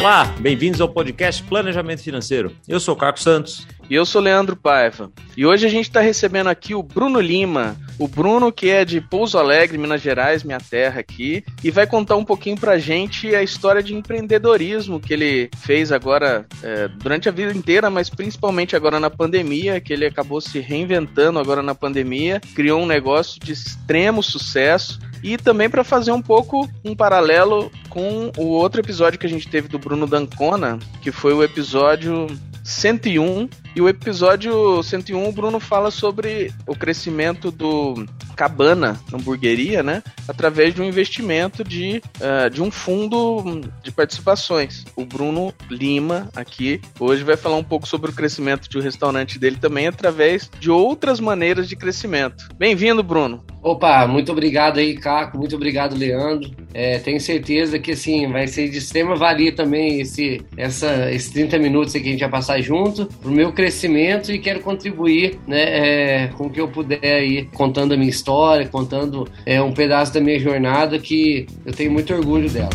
[0.00, 2.56] Olá, bem-vindos ao podcast Planejamento Financeiro.
[2.66, 3.68] Eu sou o Carlos Santos.
[3.90, 5.10] E eu sou Leandro Paiva.
[5.36, 7.76] E hoje a gente está recebendo aqui o Bruno Lima.
[7.98, 12.14] O Bruno, que é de Pouso Alegre, Minas Gerais, minha terra aqui, e vai contar
[12.14, 17.32] um pouquinho pra gente a história de empreendedorismo que ele fez agora é, durante a
[17.32, 22.40] vida inteira, mas principalmente agora na pandemia, que ele acabou se reinventando agora na pandemia,
[22.54, 28.30] criou um negócio de extremo sucesso e também para fazer um pouco um paralelo com
[28.38, 32.28] o outro episódio que a gente teve do Bruno Dancona, que foi o episódio
[32.64, 33.48] 101.
[33.74, 40.02] E o episódio 101, o Bruno fala sobre o crescimento do Cabana hamburgueria, né?
[40.26, 44.84] Através de um investimento de, uh, de um fundo de participações.
[44.96, 49.38] O Bruno Lima, aqui, hoje vai falar um pouco sobre o crescimento de um restaurante
[49.38, 52.48] dele também, através de outras maneiras de crescimento.
[52.56, 53.44] Bem-vindo, Bruno.
[53.62, 55.36] Opa, muito obrigado aí, Caco.
[55.36, 56.50] Muito obrigado, Leandro.
[56.72, 61.58] É, tenho certeza que assim vai ser de extrema valia também esse, essa, esses 30
[61.58, 66.26] minutos que a gente vai passar junto pro meu crescimento e quero contribuir né, é,
[66.28, 70.20] com o que eu puder aí, contando a minha história, contando é, um pedaço da
[70.20, 72.70] minha jornada que eu tenho muito orgulho dela.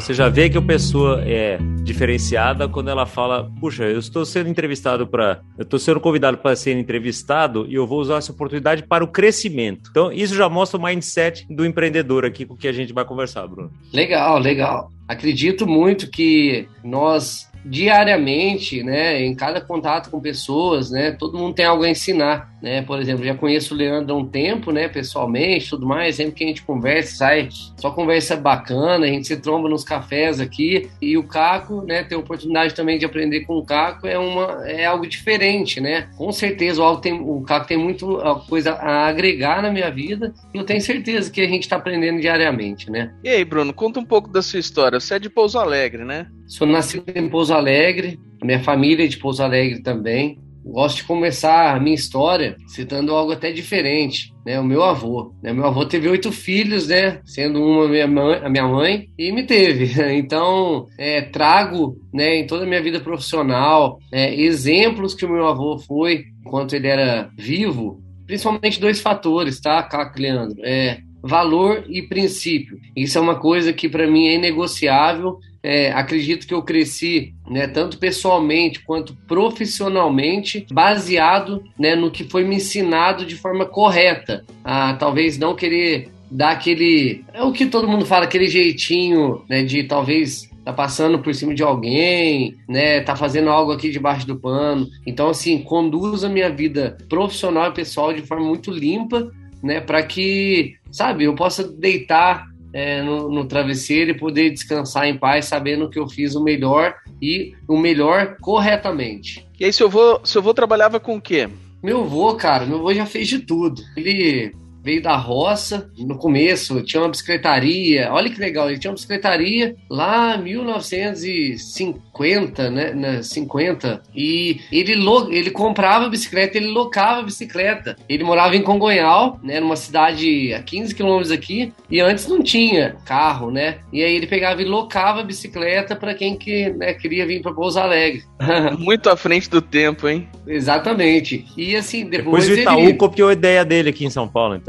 [0.00, 4.48] Você já vê que a pessoa é diferenciada quando ela fala: puxa, eu estou sendo
[4.48, 5.40] entrevistado para.
[5.58, 9.08] Eu estou sendo convidado para ser entrevistado e eu vou usar essa oportunidade para o
[9.08, 9.90] crescimento.
[9.90, 13.44] Então, isso já mostra o mindset do empreendedor aqui com que a gente vai conversar,
[13.48, 13.72] Bruno.
[13.92, 14.88] Legal, legal.
[15.08, 21.66] Acredito muito que nós diariamente, né, em cada contato com pessoas, né, todo mundo tem
[21.66, 25.70] algo a ensinar, né, por exemplo, já conheço o Leandro há um tempo, né, pessoalmente,
[25.70, 29.68] tudo mais, sempre que a gente conversa, sai só conversa bacana, a gente se tromba
[29.68, 34.06] nos cafés aqui, e o Caco, né, ter oportunidade também de aprender com o Caco
[34.06, 38.18] é uma, é algo diferente, né, com certeza o, tem, o Caco tem muito
[38.48, 42.20] coisa a agregar na minha vida, e eu tenho certeza que a gente está aprendendo
[42.20, 43.12] diariamente, né.
[43.22, 46.28] E aí, Bruno, conta um pouco da sua história, você é de Pouso Alegre, né?
[46.48, 50.38] Sou nascido em Pouso Alegre, minha família é de Pouso Alegre também.
[50.64, 54.58] Gosto de começar a minha história citando algo até diferente, né?
[54.58, 55.52] O meu avô, né?
[55.52, 57.20] Meu avô teve oito filhos, né?
[57.24, 59.88] Sendo uma minha mãe, a minha mãe e me teve.
[60.18, 62.36] Então, é, trago, né?
[62.36, 66.88] Em toda a minha vida profissional, é, exemplos que o meu avô foi enquanto ele
[66.88, 70.58] era vivo, principalmente dois fatores, tá, Caco Leandro?
[70.64, 72.78] É, valor e princípio.
[72.96, 75.38] Isso é uma coisa que para mim é inegociável.
[75.62, 82.44] É, acredito que eu cresci, né, tanto pessoalmente quanto profissionalmente, baseado né, no que foi
[82.44, 84.44] me ensinado de forma correta.
[84.64, 87.24] Ah, talvez não querer dar aquele.
[87.32, 91.54] É o que todo mundo fala, aquele jeitinho né, de talvez tá passando por cima
[91.54, 94.86] de alguém, né, tá fazendo algo aqui debaixo do pano.
[95.06, 99.30] Então, assim, conduz a minha vida profissional e pessoal de forma muito limpa,
[99.62, 105.16] né, para que sabe, eu possa deitar é, no, no, travesseiro e poder descansar em
[105.16, 109.46] paz, sabendo que eu fiz o melhor e o melhor corretamente.
[109.58, 111.48] E aí, seu avô, seu avô trabalhava com o quê?
[111.82, 113.82] Meu avô, cara, meu avô já fez de tudo.
[113.96, 114.52] Ele
[114.82, 119.74] veio da roça, no começo tinha uma bicicletaria, olha que legal, ele tinha uma bicicletaria
[119.90, 124.94] lá em 1950, né, né 50, e ele,
[125.30, 127.96] ele comprava bicicleta, ele locava bicicleta.
[128.08, 132.96] Ele morava em Congonhal, né, numa cidade a 15 quilômetros aqui, e antes não tinha
[133.04, 137.42] carro, né, e aí ele pegava e locava bicicleta para quem que, né, queria vir
[137.42, 138.22] para Pouso Alegre.
[138.78, 140.26] Muito à frente do tempo, hein?
[140.46, 141.44] Exatamente.
[141.56, 142.94] E assim, depois, depois o Itaú ele...
[142.94, 144.67] copiou a ideia dele aqui em São Paulo, então.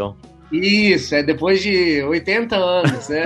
[0.52, 3.24] Isso, é depois de 80 anos, né?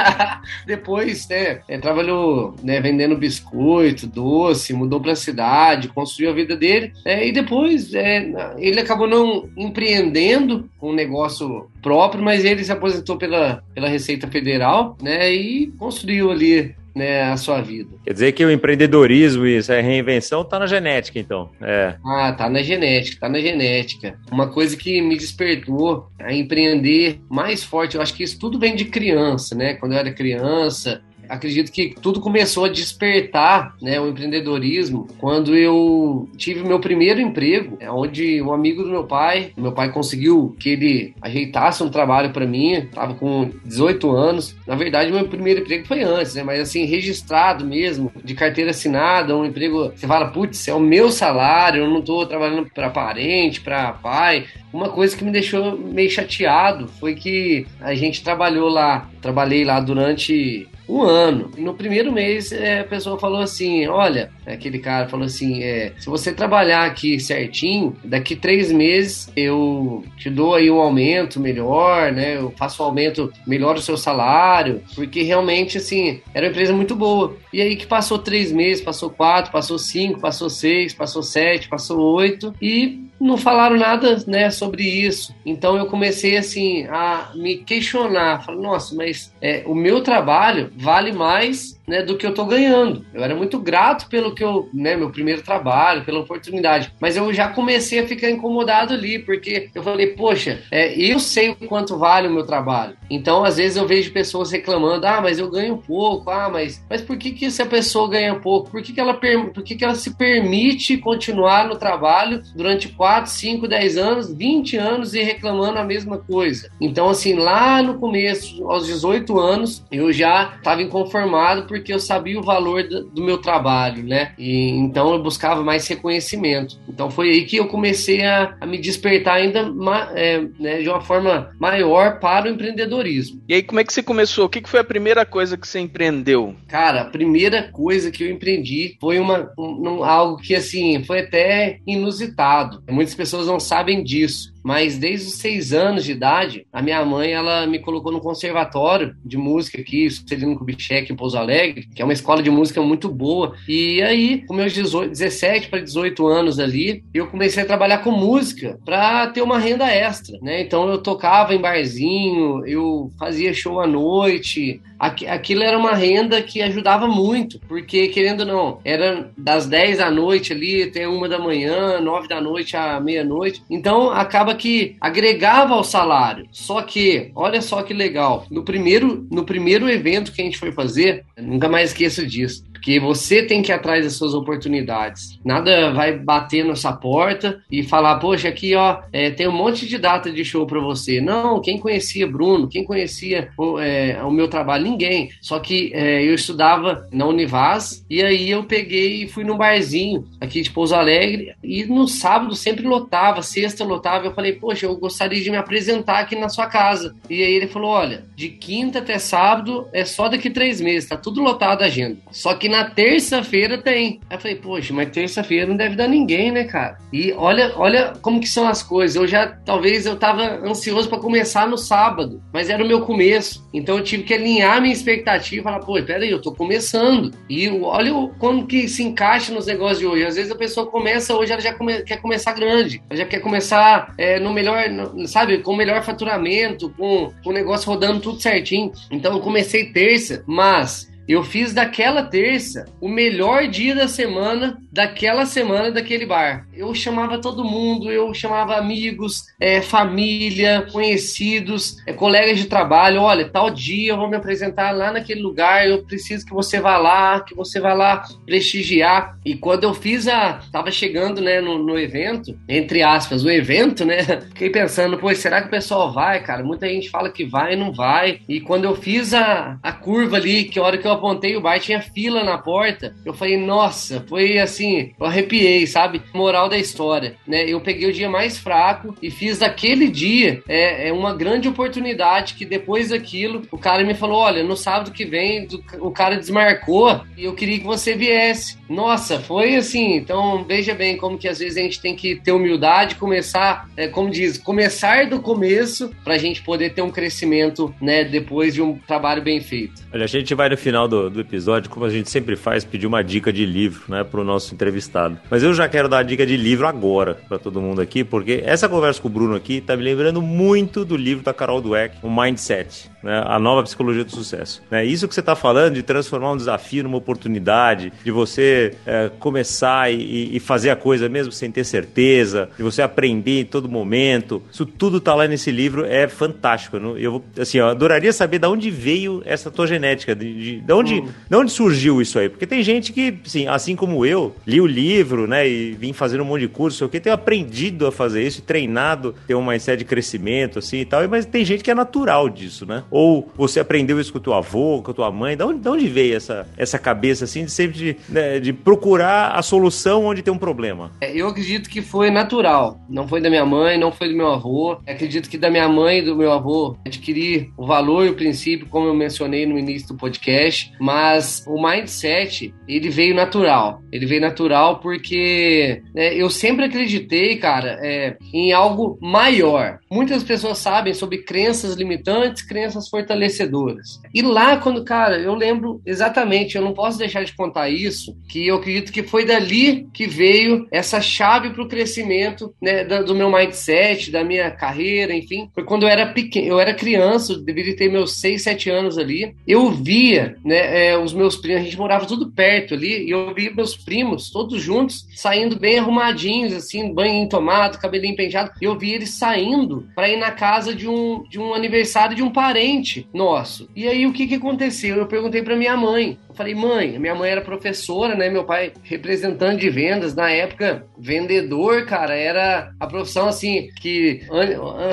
[0.66, 6.56] depois, né, é, trabalhou né, vendendo biscoito, doce, mudou para a cidade, construiu a vida
[6.56, 12.72] dele, é, e depois é, ele acabou não empreendendo um negócio próprio, mas ele se
[12.72, 17.90] aposentou pela, pela Receita Federal, né, e construiu ali né, a sua vida.
[18.04, 21.50] Quer dizer que o empreendedorismo e essa reinvenção está na genética, então.
[21.60, 21.96] É.
[22.04, 24.18] Ah, tá na genética, tá na genética.
[24.30, 28.76] Uma coisa que me despertou a empreender mais forte, eu acho que isso tudo vem
[28.76, 29.74] de criança, né?
[29.74, 36.28] Quando eu era criança, acredito que tudo começou a despertar né, o empreendedorismo quando eu
[36.36, 40.70] tive meu primeiro emprego, é onde um amigo do meu pai, meu pai conseguiu que
[40.70, 44.56] ele ajeitasse um trabalho para mim, estava com 18 anos.
[44.66, 49.36] Na verdade, meu primeiro emprego foi antes, né, mas assim, registrado mesmo, de carteira assinada,
[49.36, 53.60] um emprego, você fala, putz, é o meu salário, eu não estou trabalhando para parente,
[53.60, 54.46] para pai.
[54.72, 59.80] Uma coisa que me deixou meio chateado foi que a gente trabalhou lá, trabalhei lá
[59.80, 61.50] durante um ano.
[61.56, 66.06] No primeiro mês, é, a pessoa falou assim: olha, aquele cara falou assim: é, se
[66.06, 72.36] você trabalhar aqui certinho, daqui três meses eu te dou aí um aumento melhor, né?
[72.36, 76.94] Eu faço um aumento melhor do seu salário, porque realmente, assim, era uma empresa muito
[76.94, 77.36] boa.
[77.52, 81.98] E aí que passou três meses, passou quatro, passou cinco, passou seis, passou sete, passou
[82.14, 85.34] oito, e não falaram nada né, sobre isso.
[85.44, 91.12] Então eu comecei assim a me questionar, falei, nossa, mas é, o meu trabalho vale
[91.12, 93.04] mais né, do que eu tô ganhando.
[93.12, 97.32] Eu era muito grato pelo que eu, né, meu primeiro trabalho, pela oportunidade, mas eu
[97.32, 101.98] já comecei a ficar incomodado ali, porque eu falei, poxa, é, eu sei o quanto
[101.98, 102.96] vale o meu trabalho.
[103.10, 107.02] Então, às vezes eu vejo pessoas reclamando, ah, mas eu ganho pouco, ah, mas, mas
[107.02, 108.70] por que que essa pessoa ganha pouco?
[108.70, 113.30] Por que que ela, por que que ela se permite continuar no trabalho durante 4,
[113.30, 116.70] 5, 10 anos, 20 anos e reclamando a mesma coisa?
[116.80, 122.38] Então, assim, lá no começo, aos 18 anos, eu já estava inconformado porque eu sabia
[122.38, 124.32] o valor do, meu trabalho, né?
[124.38, 126.78] E então eu buscava mais reconhecimento.
[126.88, 129.72] Então foi aí que eu comecei a, a me despertar ainda
[130.14, 133.42] é, né, de uma forma maior para o empreendedorismo.
[133.48, 134.44] E aí, como é que você começou?
[134.44, 136.54] O que, que foi a primeira coisa que você empreendeu?
[136.68, 141.80] Cara, a primeira coisa que eu empreendi foi uma, um, algo que assim foi até
[141.84, 142.84] inusitado.
[142.88, 147.32] Muitas pessoas não sabem disso mas desde os seis anos de idade, a minha mãe
[147.32, 152.04] ela me colocou no conservatório de música aqui, Celino Kubitschek, em Pouso Alegre, que é
[152.04, 153.54] uma escola de música muito boa.
[153.68, 158.10] E aí, com meus 18, 17 para 18 anos ali, eu comecei a trabalhar com
[158.10, 160.62] música para ter uma renda extra, né?
[160.62, 166.62] Então eu tocava em barzinho, eu fazia show à noite, aquilo era uma renda que
[166.62, 171.38] ajudava muito, porque querendo ou não, era das 10 da noite ali até uma da
[171.38, 173.62] manhã, 9 da noite à meia-noite.
[173.68, 176.46] Então acaba que agregava ao salário.
[176.50, 180.72] Só que, olha só que legal, no primeiro, no primeiro evento que a gente foi
[180.72, 185.40] fazer, nunca mais esqueço disso porque você tem que ir atrás das suas oportunidades.
[185.42, 189.88] Nada vai bater na sua porta e falar, poxa, aqui ó, é, tem um monte
[189.88, 191.18] de data de show para você.
[191.18, 194.84] Não, quem conhecia Bruno, quem conhecia o, é, o meu trabalho?
[194.84, 195.30] Ninguém.
[195.40, 200.26] Só que é, eu estudava na Univaz e aí eu peguei e fui num barzinho
[200.38, 204.26] aqui de Pouso Alegre e no sábado sempre lotava, sexta lotava.
[204.26, 207.16] Eu falei, poxa, eu gostaria de me apresentar aqui na sua casa.
[207.30, 211.16] E aí ele falou, olha, de quinta até sábado é só daqui três meses, tá
[211.16, 212.18] tudo lotado a agenda.
[212.30, 214.18] Só que na terça-feira tem.
[214.28, 216.98] Aí eu falei, poxa, mas terça-feira não deve dar ninguém, né, cara?
[217.12, 219.14] E olha, olha como que são as coisas.
[219.14, 223.64] Eu já, talvez eu tava ansioso para começar no sábado, mas era o meu começo.
[223.72, 227.30] Então eu tive que alinhar minha expectativa e falar, pô, peraí, eu tô começando.
[227.48, 230.26] E olha como que se encaixa nos negócios de hoje.
[230.26, 233.38] Às vezes a pessoa começa hoje, ela já come, quer começar grande, ela já quer
[233.38, 238.18] começar é, no melhor, no, sabe, com o melhor faturamento, com, com o negócio rodando
[238.18, 238.90] tudo certinho.
[239.12, 245.46] Então eu comecei terça, mas eu fiz daquela terça o melhor dia da semana, daquela
[245.46, 246.66] semana daquele bar.
[246.72, 253.22] Eu chamava todo mundo, eu chamava amigos, é, família, conhecidos, é, colegas de trabalho.
[253.22, 256.98] Olha, tal dia eu vou me apresentar lá naquele lugar, eu preciso que você vá
[256.98, 259.38] lá, que você vá lá prestigiar.
[259.44, 260.60] E quando eu fiz a.
[260.70, 264.18] Tava chegando né, no, no evento, entre aspas, o evento, né?
[264.54, 266.62] Fiquei pensando, pô, será que o pessoal vai, cara?
[266.62, 268.40] Muita gente fala que vai e não vai.
[268.48, 271.78] E quando eu fiz a, a curva ali, que hora que eu apontei o bar,
[271.80, 273.14] tinha fila na porta.
[273.24, 276.22] Eu falei, nossa, foi assim, eu arrepiei, sabe?
[276.32, 277.64] Moral da história, né?
[277.68, 282.54] Eu peguei o dia mais fraco e fiz daquele dia é, é uma grande oportunidade
[282.54, 285.66] que depois daquilo, o cara me falou, olha, no sábado que vem,
[286.00, 288.78] o cara desmarcou e eu queria que você viesse.
[288.88, 292.52] Nossa, foi assim, então veja bem como que às vezes a gente tem que ter
[292.52, 298.24] humildade, começar, é, como diz, começar do começo pra gente poder ter um crescimento, né,
[298.24, 300.02] depois de um trabalho bem feito.
[300.12, 302.84] Olha, a gente vai no final final do, do episódio, como a gente sempre faz,
[302.84, 305.38] pedir uma dica de livro, né, para o nosso entrevistado.
[305.50, 308.62] Mas eu já quero dar a dica de livro agora para todo mundo aqui, porque
[308.64, 312.16] essa conversa com o Bruno aqui tá me lembrando muito do livro da Carol Dweck,
[312.22, 314.82] o Mindset, né, a nova psicologia do sucesso.
[314.90, 319.30] Né, isso que você está falando de transformar um desafio numa oportunidade, de você é,
[319.38, 323.88] começar e, e, fazer a coisa mesmo sem ter certeza, de você aprender em todo
[323.88, 326.96] momento, isso tudo tá lá nesse livro, é fantástico.
[326.96, 331.14] Eu, assim, eu adoraria saber de onde veio essa tua genética, de, de, de onde,
[331.14, 331.28] hum.
[331.48, 332.48] de onde surgiu isso aí?
[332.48, 336.42] Porque tem gente que, assim, assim como eu, li o livro, né, e vim fazendo
[336.42, 339.98] um monte de curso, o que, tenho aprendido a fazer isso, treinado, ter uma mindset
[339.98, 343.02] de crescimento, assim e tal, mas tem gente que é natural disso, né?
[343.14, 345.56] Ou você aprendeu isso com o teu avô, com a tua mãe?
[345.56, 349.52] De onde, de onde veio essa, essa cabeça assim de sempre de, né, de procurar
[349.52, 351.12] a solução onde tem um problema?
[351.20, 352.98] É, eu acredito que foi natural.
[353.08, 354.98] Não foi da minha mãe, não foi do meu avô.
[355.06, 358.88] Acredito que da minha mãe e do meu avô adquirir o valor e o princípio,
[358.88, 360.92] como eu mencionei no início do podcast.
[360.98, 364.02] Mas o mindset, ele veio natural.
[364.10, 370.00] Ele veio natural porque né, eu sempre acreditei, cara, é, em algo maior.
[370.10, 374.20] Muitas pessoas sabem sobre crenças limitantes, crenças fortalecedoras.
[374.32, 378.66] E lá, quando, cara, eu lembro exatamente, eu não posso deixar de contar isso, que
[378.66, 383.50] eu acredito que foi dali que veio essa chave para o crescimento né, do meu
[383.50, 385.70] mindset, da minha carreira, enfim.
[385.74, 389.18] Foi quando eu era pequeno, eu era criança, eu deveria ter meus 6, 7 anos
[389.18, 389.54] ali.
[389.66, 393.54] Eu via né, é, os meus primos, a gente morava tudo perto ali, e eu
[393.54, 398.70] via meus primos, todos juntos, saindo bem arrumadinhos, assim, banho tomado, cabelinho penteado.
[398.80, 402.42] E eu via eles saindo para ir na casa de um, de um aniversário de
[402.42, 402.93] um parente
[403.32, 403.88] nosso.
[403.94, 405.16] E aí o que, que aconteceu?
[405.16, 406.38] Eu perguntei para minha mãe.
[406.54, 408.48] Falei, mãe, minha mãe era professora, né?
[408.48, 410.34] Meu pai representante de vendas.
[410.34, 414.42] Na época, vendedor, cara, era a profissão assim que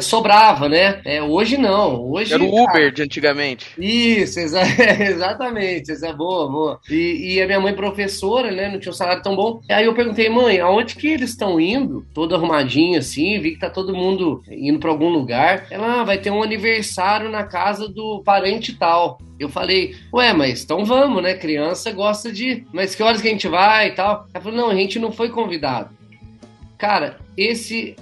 [0.01, 1.01] sobrava, né?
[1.03, 2.11] É, hoje não.
[2.11, 3.67] Hoje, era o Uber cara, de antigamente.
[3.77, 4.61] Isso, exa
[5.01, 5.91] exatamente.
[5.91, 6.79] Essa é boa, boa.
[6.89, 8.69] E, e, a minha mãe professora, né?
[8.69, 9.61] Não tinha um salário tão bom.
[9.69, 12.05] Aí eu perguntei, mãe, aonde que eles estão indo?
[12.13, 15.65] Todo arrumadinho assim, vi que tá todo mundo indo para algum lugar.
[15.69, 19.19] Ela ah, vai ter um aniversário na casa do parente tal.
[19.43, 21.33] Eu falei, ué, mas então vamos, né?
[21.33, 22.65] Criança gosta de.
[22.73, 24.27] Mas que horas que a gente vai e tal?
[24.33, 25.89] Ela falou, não, a gente não foi convidado.
[26.77, 27.95] Cara, esse,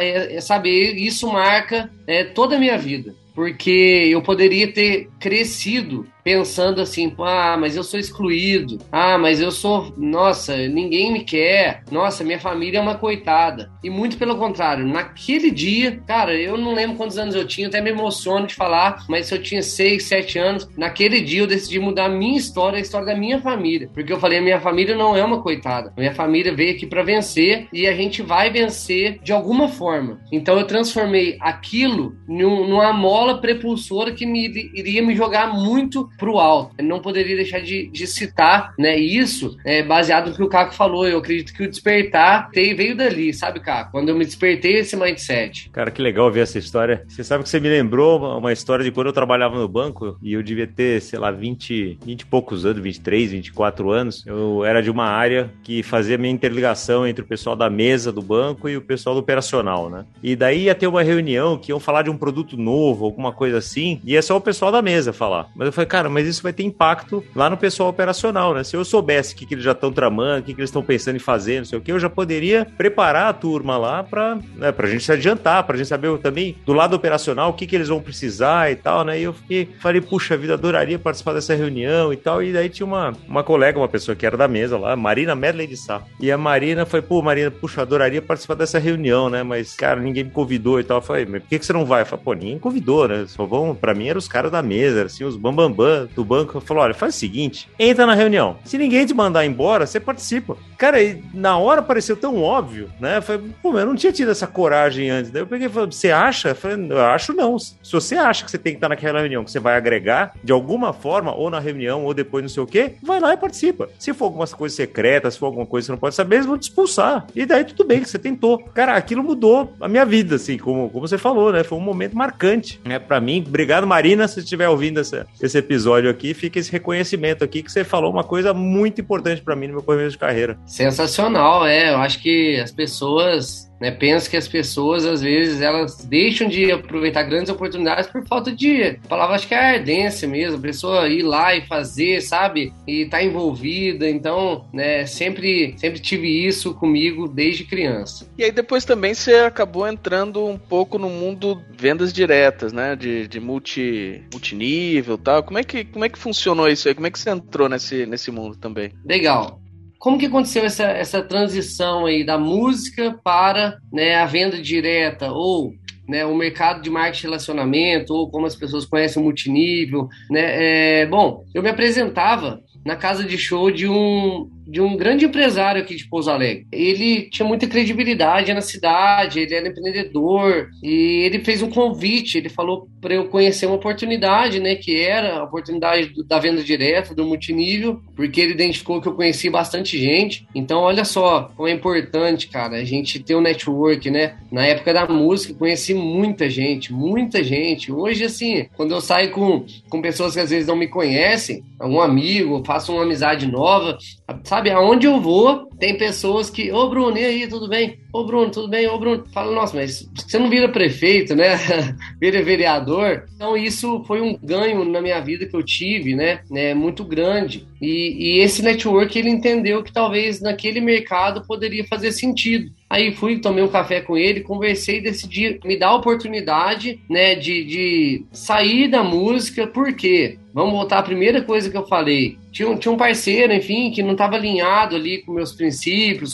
[0.00, 3.14] é, é, sabe, isso marca é, toda a minha vida.
[3.34, 9.50] Porque eu poderia ter crescido pensando assim, ah, mas eu sou excluído, ah, mas eu
[9.50, 13.70] sou, nossa, ninguém me quer, nossa, minha família é uma coitada.
[13.82, 17.80] E muito pelo contrário, naquele dia, cara, eu não lembro quantos anos eu tinha, até
[17.80, 21.78] me emociono de falar, mas se eu tinha 6, 7 anos, naquele dia eu decidi
[21.78, 23.88] mudar a minha história, a história da minha família.
[23.94, 27.68] Porque eu falei, minha família não é uma coitada, minha família veio aqui para vencer
[27.72, 30.20] e a gente vai vencer de alguma forma.
[30.30, 36.38] Então eu transformei aquilo numa mola prepulsora que me, iria me jogar muito para o
[36.38, 36.74] alto.
[36.82, 41.06] Não poderia deixar de, de citar né, isso, é, baseado no que o Caco falou.
[41.06, 43.92] Eu acredito que o despertar veio dali, sabe, Caco?
[43.92, 45.70] Quando eu me despertei esse mindset.
[45.70, 47.04] Cara, que legal ver essa história.
[47.08, 50.32] Você sabe que você me lembrou uma história de quando eu trabalhava no banco e
[50.32, 54.24] eu devia ter, sei lá, 20, 20 e poucos anos, 23, 24 anos.
[54.26, 58.20] Eu era de uma área que fazia minha interligação entre o pessoal da mesa do
[58.20, 60.04] banco e o pessoal do operacional, né?
[60.22, 63.58] E daí ia ter uma reunião que iam falar de um produto novo, alguma coisa
[63.58, 65.48] assim, e ia só o pessoal da mesa falar.
[65.54, 68.62] Mas eu falei, cara, mas isso vai ter impacto lá no pessoal operacional, né?
[68.62, 70.82] Se eu soubesse o que, que eles já estão tramando, o que, que eles estão
[70.82, 74.36] pensando em fazer, não sei o que, eu já poderia preparar a turma lá para
[74.56, 77.66] né, a gente se adiantar, para a gente saber também do lado operacional o que,
[77.66, 79.18] que eles vão precisar e tal, né?
[79.18, 82.42] E eu fiquei, falei, puxa vida, adoraria participar dessa reunião e tal.
[82.42, 85.66] E daí tinha uma, uma colega, uma pessoa que era da mesa lá, Marina Medley
[85.66, 86.02] de Sá.
[86.20, 89.42] E a Marina foi, pô, Marina, puxa, adoraria participar dessa reunião, né?
[89.42, 90.98] Mas, cara, ninguém me convidou e tal.
[90.98, 92.02] Eu falei, mas por que, que você não vai?
[92.02, 93.24] Eu falei, pô, ninguém convidou, né?
[93.26, 96.24] Só vão, pra mim, eram os caras da mesa, assim, os bambambam bam, bam, do
[96.24, 98.56] banco falou: olha, faz o seguinte, entra na reunião.
[98.64, 100.56] Se ninguém te mandar embora, você participa.
[100.76, 100.98] Cara,
[101.34, 103.16] na hora pareceu tão óbvio, né?
[103.16, 105.30] Eu falei, pô, eu não tinha tido essa coragem antes.
[105.30, 106.50] Daí eu peguei e falei, você acha?
[106.50, 107.58] Eu falei, eu acho não.
[107.58, 110.52] Se você acha que você tem que estar naquela reunião, que você vai agregar de
[110.52, 113.88] alguma forma, ou na reunião, ou depois não sei o quê, vai lá e participa.
[113.98, 116.46] Se for alguma coisa secreta, se for alguma coisa que você não pode saber, eles
[116.46, 117.26] vão te expulsar.
[117.34, 118.58] E daí tudo bem que você tentou.
[118.72, 121.64] Cara, aquilo mudou a minha vida, assim, como, como você falou, né?
[121.64, 122.98] Foi um momento marcante, né?
[122.98, 123.44] Pra mim.
[123.46, 125.77] Obrigado, Marina, se estiver ouvindo essa, esse episódio
[126.08, 129.74] aqui, fica esse reconhecimento aqui que você falou uma coisa muito importante para mim no
[129.74, 130.58] meu começo de carreira.
[130.66, 131.92] Sensacional, é.
[131.92, 133.90] Eu acho que as pessoas né?
[133.90, 138.98] Penso que as pessoas, às vezes, elas deixam de aproveitar grandes oportunidades por falta de,
[139.08, 142.72] palavra acho que é ardência mesmo, a pessoa ir lá e fazer, sabe?
[142.86, 144.08] E estar tá envolvida.
[144.08, 148.28] Então, né, sempre, sempre tive isso comigo desde criança.
[148.36, 152.96] E aí depois também você acabou entrando um pouco no mundo vendas diretas, né?
[152.96, 155.42] De, de multi, multinível e tal.
[155.42, 156.94] Como é, que, como é que funcionou isso aí?
[156.94, 158.92] Como é que você entrou nesse, nesse mundo também?
[159.04, 159.60] Legal.
[159.98, 165.72] Como que aconteceu essa, essa transição aí da música para né, a venda direta ou
[166.08, 171.02] né, o mercado de marketing relacionamento ou como as pessoas conhecem o multinível, né?
[171.02, 175.80] É, bom, eu me apresentava na casa de show de um de um grande empresário
[175.80, 176.66] aqui de Pouso Alegre.
[176.70, 182.50] Ele tinha muita credibilidade na cidade, ele era empreendedor e ele fez um convite, ele
[182.50, 187.24] falou para eu conhecer uma oportunidade, né, que era a oportunidade da venda direta, do
[187.24, 190.46] multinível, porque ele identificou que eu conheci bastante gente.
[190.54, 194.36] Então, olha só como é importante, cara, a gente ter um network, né?
[194.50, 197.90] Na época da música, conheci muita gente, muita gente.
[197.90, 202.00] Hoje, assim, quando eu saio com, com pessoas que às vezes não me conhecem, algum
[202.00, 203.96] amigo, faço uma amizade nova,
[204.44, 207.98] sabe, aonde eu vou, tem pessoas que, ô Bruno, e aí, tudo bem?
[208.12, 208.88] Ô Bruno, tudo bem?
[208.88, 211.56] Ô Bruno, fala, nossa, mas você não vira prefeito, né?
[212.20, 213.26] vira vereador.
[213.34, 216.40] Então isso foi um ganho na minha vida que eu tive, né?
[216.50, 216.74] né?
[216.74, 217.66] Muito grande.
[217.80, 222.72] E, e esse network ele entendeu que talvez naquele mercado poderia fazer sentido.
[222.90, 227.34] Aí fui, tomei um café com ele, conversei e decidi me dar a oportunidade, né,
[227.34, 230.38] de, de sair da música, por quê?
[230.54, 232.38] Vamos voltar à primeira coisa que eu falei.
[232.50, 235.67] Tinha tinha um parceiro, enfim, que não estava alinhado ali com meus princípios,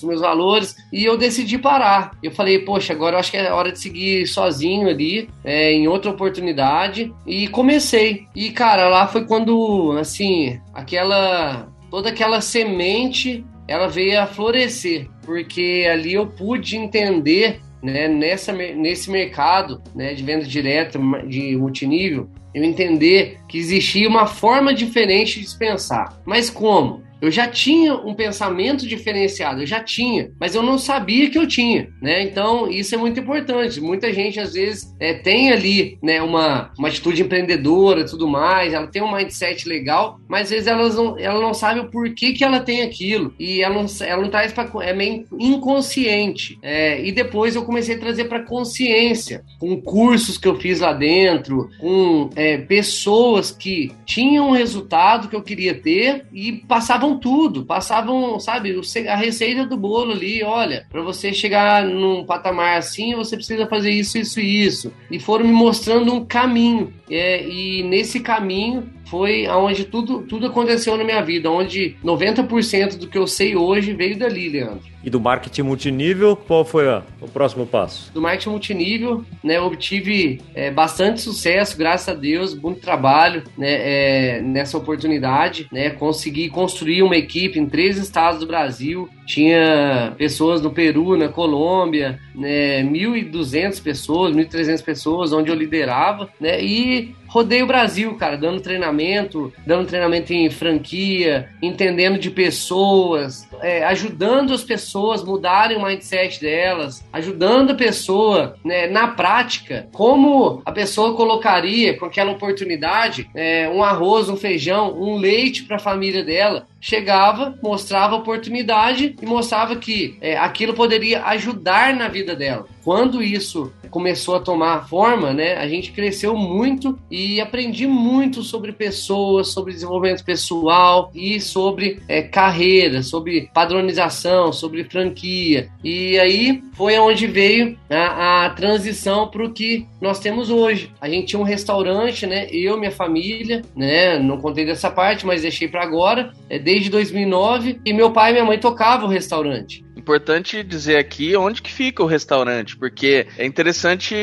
[0.00, 2.12] com meus valores, e eu decidi parar.
[2.22, 5.88] Eu falei, poxa, agora eu acho que é hora de seguir sozinho ali, é, em
[5.88, 8.26] outra oportunidade, e comecei.
[8.34, 11.68] E, cara, lá foi quando, assim, aquela.
[11.90, 19.10] toda aquela semente ela veio a florescer, porque ali eu pude entender né, nessa, nesse
[19.10, 25.58] mercado né, de venda direta de multinível, eu entender que existia uma forma diferente de
[25.58, 26.18] pensar.
[26.24, 27.02] Mas como?
[27.24, 31.46] Eu já tinha um pensamento diferenciado, eu já tinha, mas eu não sabia que eu
[31.46, 32.22] tinha, né?
[32.22, 33.80] Então, isso é muito importante.
[33.80, 38.74] Muita gente, às vezes, é, tem ali né, uma, uma atitude empreendedora e tudo mais,
[38.74, 42.34] ela tem um mindset legal, mas às vezes elas não, ela não sabe o porquê
[42.34, 43.32] que ela tem aquilo.
[43.40, 44.68] E ela não, ela não traz para.
[44.82, 46.58] É meio inconsciente.
[46.60, 50.92] É, e depois eu comecei a trazer para consciência, com cursos que eu fiz lá
[50.92, 57.64] dentro, com é, pessoas que tinham o resultado que eu queria ter e passavam tudo,
[57.64, 58.74] passavam, sabe,
[59.08, 63.90] a receita do bolo ali, olha, para você chegar num patamar assim, você precisa fazer
[63.90, 64.92] isso, isso e isso.
[65.10, 66.92] E foram me mostrando um caminho.
[67.10, 73.06] É, e nesse caminho foi aonde tudo, tudo aconteceu na minha vida, onde 90% do
[73.06, 74.82] que eu sei hoje veio dali, Leandro.
[75.04, 78.12] E do marketing multinível, qual foi a, o próximo passo?
[78.12, 84.40] Do marketing multinível, né, obtive é, bastante sucesso, graças a Deus, muito trabalho né, é,
[84.40, 90.70] nessa oportunidade, né, consegui construir uma equipe em três estados do Brasil, tinha pessoas no
[90.70, 97.66] Peru, na Colômbia, né, 1.200 pessoas, 1.300 pessoas, onde eu liderava, né, e rodei o
[97.66, 105.20] Brasil, cara, dando treinamento, dando treinamento em franquia, entendendo de pessoas, é, ajudando as pessoas
[105.20, 111.98] a mudarem o mindset delas, ajudando a pessoa, né, na prática, como a pessoa colocaria
[111.98, 117.58] com aquela oportunidade é, um arroz, um feijão, um leite para a família dela, chegava,
[117.62, 122.66] mostrava a oportunidade e mostrava que é, aquilo poderia ajudar na vida dela.
[122.84, 128.72] Quando isso começou a tomar forma, né, a gente cresceu muito e aprendi muito sobre
[128.72, 135.70] pessoas, sobre desenvolvimento pessoal e sobre é, carreira, sobre padronização, sobre franquia.
[135.82, 140.90] E aí foi onde veio a, a transição para o que nós temos hoje.
[141.00, 145.40] A gente tinha um restaurante, né, eu, minha família, né, não contei dessa parte, mas
[145.40, 146.34] deixei para agora.
[146.50, 149.84] É, desde 2009 e meu pai e minha mãe tocavam o restaurante.
[149.96, 154.14] Importante dizer aqui onde que fica o restaurante, porque é interessante,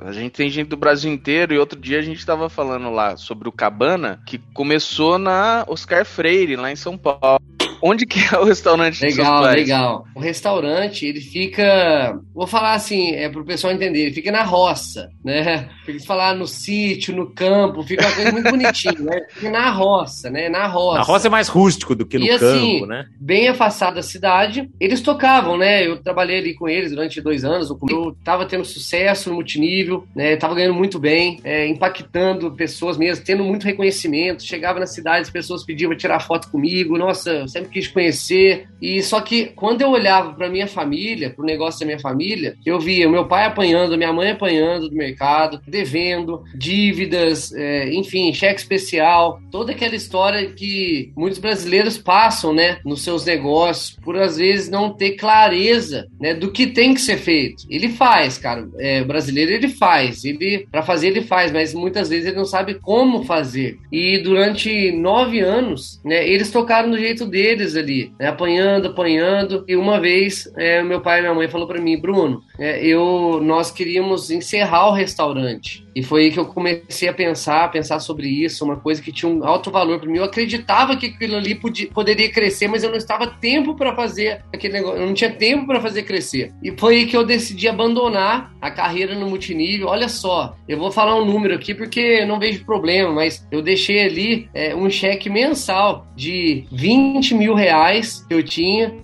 [0.00, 3.16] a gente tem gente do Brasil inteiro e outro dia a gente estava falando lá
[3.16, 7.40] sobre o Cabana, que começou na Oscar Freire, lá em São Paulo.
[7.82, 10.04] Onde que é o restaurante Legal, legal.
[10.14, 15.10] O restaurante, ele fica, vou falar assim, é pro pessoal entender, ele fica na roça,
[15.24, 15.68] né?
[15.84, 19.20] Porque se falar no sítio, no campo, fica uma coisa muito bonitinha, né?
[19.30, 20.48] Fica na roça, né?
[20.48, 20.98] Na roça.
[20.98, 23.06] Na roça é mais rústico do que no e, campo, assim, né?
[23.18, 25.86] bem afastado da cidade, eles tocavam, né?
[25.86, 30.36] Eu trabalhei ali com eles durante dois anos, eu tava tendo sucesso no multinível, né?
[30.36, 35.30] Tava ganhando muito bem, é, impactando pessoas mesmo, tendo muito reconhecimento, chegava na cidade, as
[35.30, 38.66] pessoas pediam pra tirar foto comigo, nossa, eu sempre quis conhecer.
[38.80, 42.56] E só que quando eu olhava para minha família, para o negócio da minha família,
[42.64, 48.60] eu via meu pai apanhando, minha mãe apanhando do mercado, devendo, dívidas, é, enfim, cheque
[48.60, 54.70] especial, toda aquela história que muitos brasileiros passam, né, nos seus negócios, por às vezes
[54.70, 57.64] não ter clareza, né, do que tem que ser feito.
[57.68, 62.26] Ele faz, cara, é, brasileiro ele faz, ele para fazer ele faz, mas muitas vezes
[62.26, 63.78] ele não sabe como fazer.
[63.92, 69.64] E durante nove anos, né, eles tocaram do jeito deles deles ali, né, apanhando, apanhando.
[69.68, 73.40] E uma vez, é, meu pai e minha mãe falou para mim, Bruno, é, eu,
[73.42, 75.86] nós queríamos encerrar o restaurante.
[75.94, 79.12] E foi aí que eu comecei a pensar, a pensar sobre isso, uma coisa que
[79.12, 80.18] tinha um alto valor para mim.
[80.18, 84.44] Eu acreditava que aquilo ali podia, poderia crescer, mas eu não estava tempo para fazer
[84.52, 86.52] aquele negócio, eu não tinha tempo para fazer crescer.
[86.62, 89.88] E foi aí que eu decidi abandonar a carreira no multinível.
[89.88, 94.04] Olha só, eu vou falar um número aqui porque não vejo problema, mas eu deixei
[94.04, 98.94] ali é, um cheque mensal de 20 mil reais que eu tinha